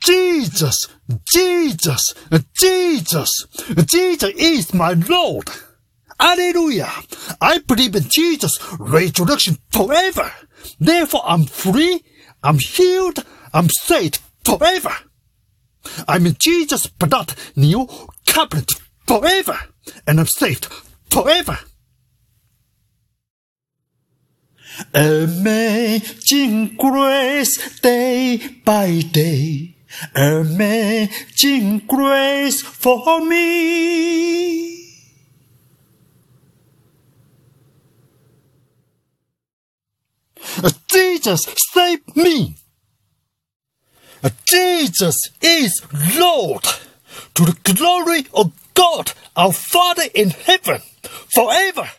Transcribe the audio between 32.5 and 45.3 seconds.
for me. Jesus, save me! Jesus